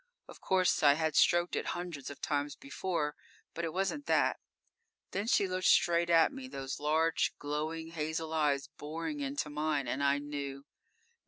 [0.27, 3.15] Of course I had stroked it hundreds of times before,
[3.53, 4.39] but it wasn't that.
[5.11, 10.03] Then she looked straight at me, those large, glowing hazel eyes boring into mine, and
[10.03, 10.65] I knew.